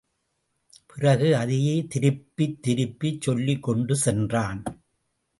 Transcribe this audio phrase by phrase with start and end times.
[0.87, 4.63] பிறகு அதையே திருப்பித் திருப்பிச் சொல்லிக் கொண்டு சென்றான்.